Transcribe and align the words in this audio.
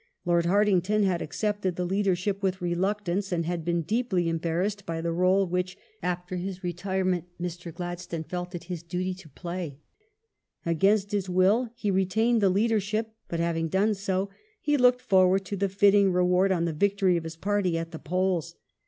Lord 0.25 0.45
tion 0.45 0.49
of 0.49 0.51
a 0.51 0.55
Hartington 0.57 1.03
had 1.03 1.21
accepted 1.21 1.75
the 1.75 1.85
leadership 1.85 2.41
with 2.41 2.59
reluctance 2.59 3.31
and 3.31 3.45
had 3.45 3.59
new 3.59 3.61
o 3.61 3.65
jT 3.65 3.69
1 3.69 3.73
Ministry 3.73 3.73
been 3.73 3.97
deeply 3.99 4.25
embaiTassed 4.33 4.85
by 4.87 4.99
the 4.99 5.11
role 5.11 5.45
which, 5.45 5.77
after 6.01 6.37
his 6.37 6.63
retirement, 6.63 7.25
Mr. 7.39 7.71
Gladstone 7.71 8.23
felt 8.23 8.55
it 8.55 8.63
his 8.63 8.81
duty 8.81 9.13
to 9.13 9.29
play. 9.29 9.77
Against 10.65 11.11
his 11.11 11.29
will 11.29 11.69
he 11.75 11.91
re 11.91 12.07
tained 12.07 12.39
the 12.39 12.49
leadership, 12.49 13.13
but 13.27 13.39
having 13.39 13.67
done 13.67 13.93
so, 13.93 14.31
he 14.59 14.75
looked 14.75 15.03
forward 15.03 15.45
to 15.45 15.55
the 15.55 15.69
fitting 15.69 16.11
reward 16.11 16.51
on 16.51 16.65
the 16.65 16.73
victory 16.73 17.15
of 17.15 17.23
his 17.23 17.35
party 17.35 17.77
at 17.77 17.91
the 17.91 17.99
polls. 17.99 18.55